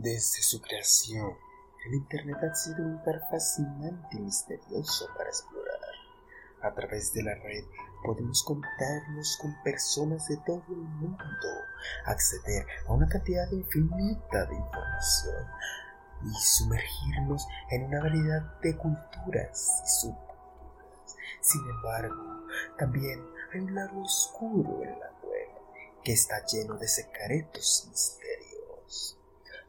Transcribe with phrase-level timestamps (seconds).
[0.00, 1.36] Desde su creación,
[1.84, 5.80] el Internet ha sido un lugar fascinante y misterioso para explorar.
[6.62, 7.64] A través de la red
[8.04, 11.48] podemos contarnos con personas de todo el mundo,
[12.04, 15.46] acceder a una cantidad infinita de información
[16.26, 21.16] y sumergirnos en una variedad de culturas y subculturas.
[21.40, 22.46] Sin embargo,
[22.78, 23.20] también
[23.52, 25.48] hay un lado oscuro en la web
[26.04, 29.17] que está lleno de secretos y misterios.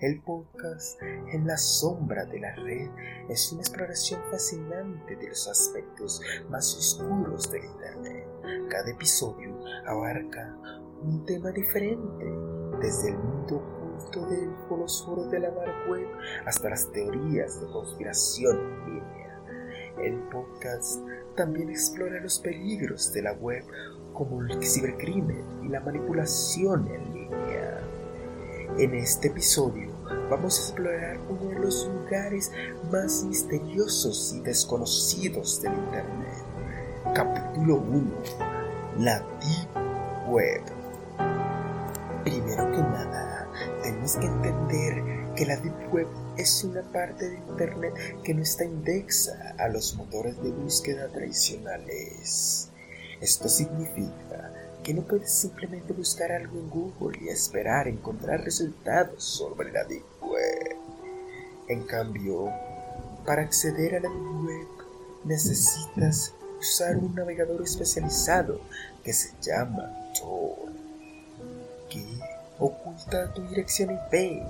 [0.00, 2.88] El podcast En la sombra de la red
[3.28, 8.24] es una exploración fascinante de los aspectos más oscuros del Internet.
[8.70, 10.56] Cada episodio abarca
[11.02, 12.26] un tema diferente,
[12.80, 15.50] desde el mundo oculto del fosforo de la
[15.88, 16.06] web
[16.46, 19.42] hasta las teorías de conspiración en línea.
[20.00, 21.00] El podcast
[21.36, 23.64] también explora los peligros de la web
[24.12, 27.67] como el cibercrimen y la manipulación en línea.
[28.76, 29.88] En este episodio
[30.30, 32.52] vamos a explorar uno de los lugares
[32.92, 36.44] más misteriosos y desconocidos del Internet.
[37.12, 38.10] Capítulo 1.
[38.98, 40.62] La Deep Web.
[42.22, 43.48] Primero que nada,
[43.82, 45.02] tenemos que entender
[45.34, 49.96] que la Deep Web es una parte de Internet que no está indexa a los
[49.96, 52.70] motores de búsqueda tradicionales.
[53.20, 54.27] Esto significa
[54.88, 60.02] que no puedes simplemente buscar algo en Google y esperar encontrar resultados sobre la Deep
[60.22, 60.76] Web.
[61.68, 62.50] En cambio,
[63.26, 64.68] para acceder a la Deep Web
[65.24, 68.62] necesitas usar un navegador especializado
[69.04, 70.72] que se llama Tor,
[71.90, 72.06] que
[72.58, 74.42] oculta tu dirección IP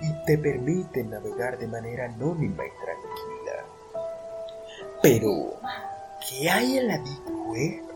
[0.00, 3.64] y te permite navegar de manera anónima y tranquila.
[5.02, 5.60] Pero,
[6.26, 7.95] ¿qué hay en la Deep Web?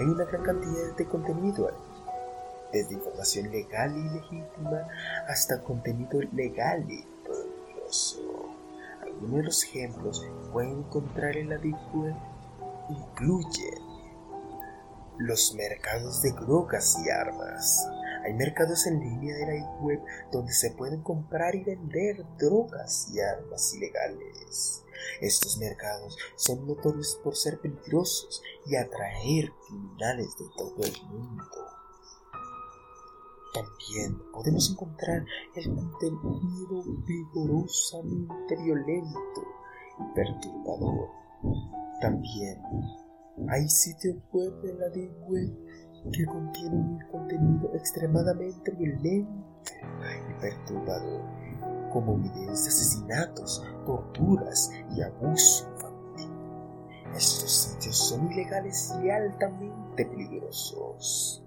[0.00, 1.74] Hay una gran cantidad de contenido ahí,
[2.72, 4.88] desde información legal y legítima
[5.28, 8.48] hasta contenido legal y peligroso.
[9.02, 12.14] Algunos de los ejemplos que pueden encontrar en la Deep Web
[12.88, 13.90] incluyen
[15.18, 17.86] los mercados de drogas y armas.
[18.24, 20.00] Hay mercados en línea de la Web
[20.30, 24.84] donde se pueden comprar y vender drogas y armas ilegales.
[25.20, 31.44] Estos mercados son notorios por ser peligrosos y atraer criminales de todo el mundo.
[33.52, 35.24] También podemos encontrar
[35.56, 39.42] el contenido vigorosamente violento
[39.98, 41.08] y perturbador.
[42.00, 42.62] También
[43.48, 45.50] hay sitios web de la Deep Web
[46.12, 49.44] que contienen un contenido extremadamente violento
[50.28, 51.22] y perturbador
[51.92, 56.30] como videos de asesinatos, torturas y abuso infantil.
[57.14, 61.44] Estos sitios son ilegales y altamente peligrosos.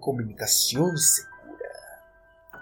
[0.00, 1.32] Comunicación segura.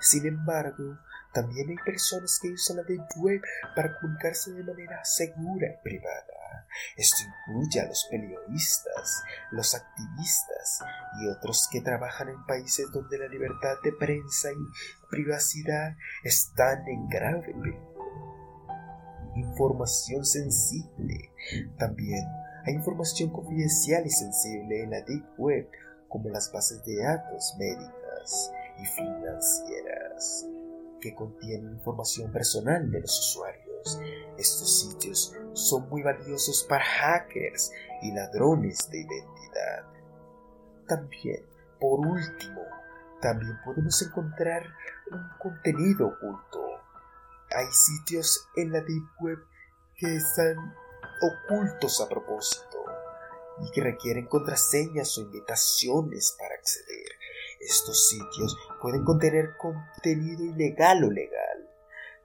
[0.00, 0.98] Sin embargo,
[1.33, 3.41] también hay personas que usan la deep web
[3.75, 6.67] para comunicarse de manera segura y privada.
[6.97, 10.81] Esto incluye a los periodistas, los activistas
[11.21, 17.09] y otros que trabajan en países donde la libertad de prensa y privacidad están en
[17.09, 17.91] grave peligro.
[19.35, 21.33] Información sensible.
[21.79, 22.27] También
[22.65, 25.69] hay información confidencial y sensible en la Deep Web,
[26.09, 30.47] como las bases de datos médicas y financieras,
[31.00, 34.00] que contienen información personal de los usuarios.
[34.37, 37.72] Estos sitios son muy valiosos para hackers
[38.03, 39.84] y ladrones de identidad.
[40.87, 41.44] También,
[41.78, 42.60] por último,
[43.21, 44.62] también podemos encontrar
[45.10, 46.60] un contenido oculto.
[47.55, 49.39] Hay sitios en la Deep Web
[49.97, 50.56] que están
[51.21, 52.78] ocultos a propósito
[53.62, 57.00] y que requieren contraseñas o invitaciones para acceder.
[57.60, 61.71] Estos sitios pueden contener contenido ilegal o legal,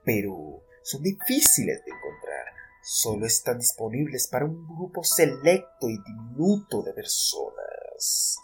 [0.04, 6.92] pero son difíciles de encontrar solo están disponibles para un grupo selecto y diminuto de
[6.92, 8.38] personas.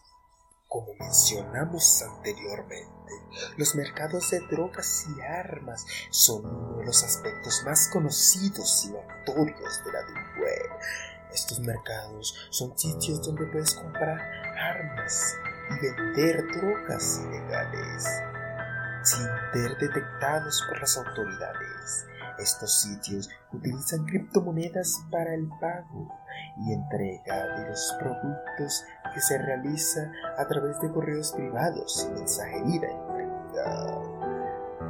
[0.67, 3.13] Como mencionamos anteriormente,
[3.57, 9.85] los mercados de drogas y armas son uno de los aspectos más conocidos y notorios
[9.85, 10.71] de la Deep Web.
[11.33, 14.19] Estos mercados son sitios donde puedes comprar
[14.57, 15.37] armas
[15.81, 18.23] vender drogas ilegales
[19.03, 22.07] sin ser detectados por las autoridades.
[22.39, 26.09] Estos sitios utilizan criptomonedas para el pago
[26.57, 28.85] y entrega de los productos
[29.15, 33.13] que se realiza a través de correos privados y mensajería electrónica.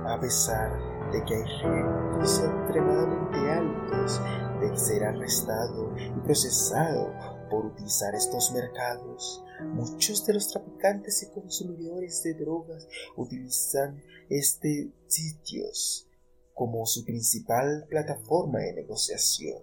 [0.07, 0.71] A pesar
[1.13, 4.21] de que hay riesgos extremadamente altos
[4.61, 7.13] de ser arrestado y procesado
[7.53, 16.09] por utilizar estos mercados, muchos de los traficantes y consumidores de drogas utilizan este sitios
[16.55, 19.63] como su principal plataforma de negociación.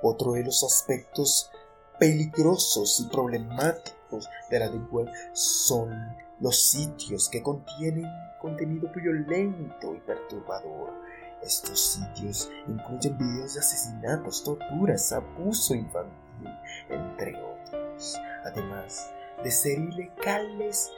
[0.00, 1.50] Otro de los aspectos
[1.98, 5.90] peligrosos y problemáticos de la Deep Web son
[6.38, 8.06] los sitios que contienen
[8.40, 10.92] contenido violento y perturbador.
[11.46, 16.50] Estos sitios incluyen videos de asesinatos, torturas, abuso infantil,
[16.90, 18.18] entre otros.
[18.44, 19.08] Además
[19.44, 20.90] de ser ilegales,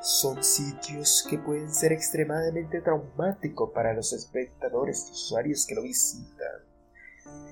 [0.00, 6.62] son sitios que pueden ser extremadamente traumáticos para los espectadores y usuarios que lo visitan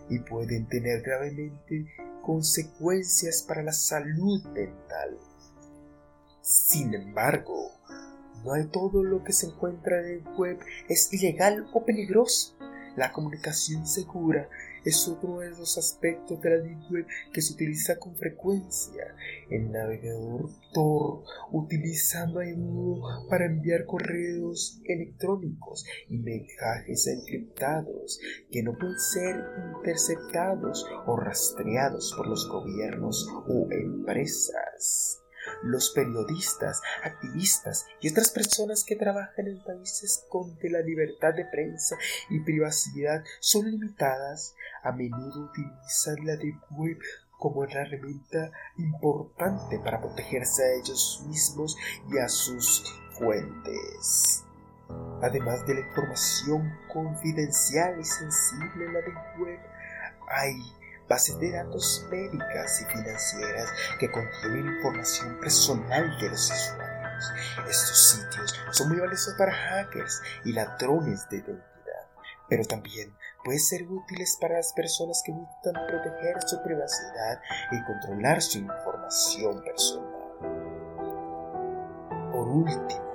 [0.09, 5.19] y pueden tener gravemente consecuencias para la salud mental.
[6.43, 7.73] Sin embargo,
[8.45, 12.57] no todo lo que se encuentra en el web es ilegal o peligroso.
[12.97, 14.49] La comunicación segura
[14.87, 19.05] es otro de los aspectos de la Web que se utiliza con frecuencia.
[19.51, 28.99] El navegador Tor utiliza menudo para enviar correos electrónicos y mensajes encriptados que no pueden
[28.99, 29.45] ser
[29.77, 35.26] interceptados o rastreados por los gobiernos o empresas
[35.63, 41.97] los periodistas, activistas y otras personas que trabajan en países donde la libertad de prensa
[42.31, 46.99] y privacidad son limitadas, a menudo utilizan la Deep Web
[47.39, 51.77] como una herramienta importante para protegerse a ellos mismos
[52.11, 52.85] y a sus
[53.19, 54.43] fuentes.
[55.23, 59.61] Además de la información confidencial y sensible en la Deep Web,
[60.29, 60.76] hay
[61.09, 67.33] bases de datos médicas y financieras que contienen información personal de los usuarios.
[67.69, 72.07] Estos sitios son muy valiosos para hackers y ladrones de identidad,
[72.49, 73.15] pero también
[73.45, 77.41] pueden ser útiles para las personas que buscan proteger su privacidad
[77.73, 80.17] y controlar su información personal.
[82.33, 83.07] Por último,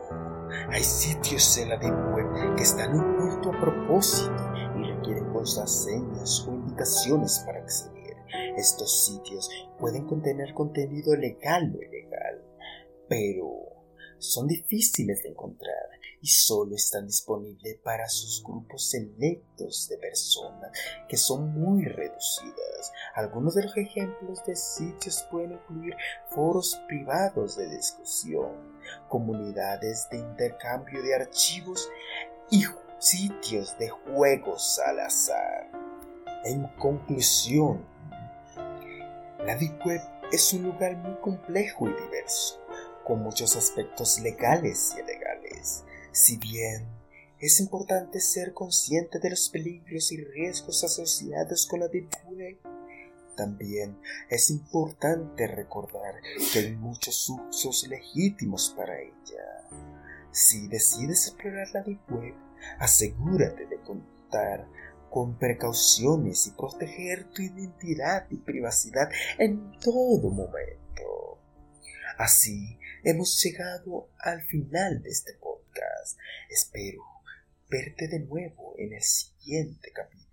[0.71, 4.50] hay sitios en la Web que están ocultos a propósito
[5.41, 8.17] requieren contraseñas o indicaciones para acceder.
[8.57, 9.49] Estos sitios
[9.79, 12.43] pueden contener contenido legal o ilegal,
[13.09, 13.49] pero
[14.19, 15.89] son difíciles de encontrar
[16.21, 20.71] y solo están disponibles para sus grupos selectos de personas
[21.09, 22.93] que son muy reducidas.
[23.15, 25.95] Algunos de los ejemplos de sitios pueden incluir
[26.29, 28.79] foros privados de discusión,
[29.09, 31.89] comunidades de intercambio de archivos
[32.51, 32.63] y
[33.01, 35.71] sitios de juegos al azar.
[36.45, 37.83] En conclusión,
[39.43, 40.01] la Deep Web
[40.31, 42.61] es un lugar muy complejo y diverso,
[43.03, 45.83] con muchos aspectos legales y ilegales.
[46.11, 46.85] Si bien
[47.39, 52.59] es importante ser consciente de los peligros y riesgos asociados con la Deep Web,
[53.35, 53.99] también
[54.29, 56.21] es importante recordar
[56.53, 59.67] que hay muchos usos legítimos para ella.
[60.29, 64.67] Si decides explorar la Deep Web, asegúrate de contar
[65.09, 71.39] con precauciones y proteger tu identidad y privacidad en todo momento.
[72.17, 76.17] Así hemos llegado al final de este podcast.
[76.49, 77.03] Espero
[77.69, 80.30] verte de nuevo en el siguiente capítulo.